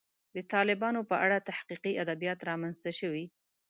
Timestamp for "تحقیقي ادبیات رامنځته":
1.49-2.91